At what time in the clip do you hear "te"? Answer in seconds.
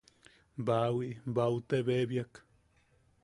1.67-1.77